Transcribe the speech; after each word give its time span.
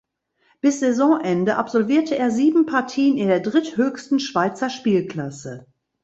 Bis 0.61 0.79
Saisonende 0.79 1.57
absolvierte 1.57 2.17
er 2.17 2.31
sieben 2.31 2.65
Partien 2.65 3.17
in 3.19 3.27
der 3.27 3.39
dritthöchsten 3.39 4.19
Schweizer 4.19 4.71
Spielklasse. 4.71 5.67